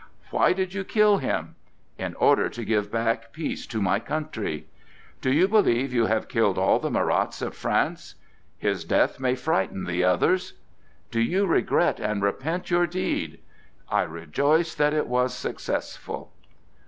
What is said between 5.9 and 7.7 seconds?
you have killed all the Marats of